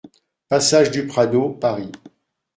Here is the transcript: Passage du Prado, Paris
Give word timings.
Passage 0.49 0.89
du 0.89 1.05
Prado, 1.05 1.49
Paris 1.51 1.91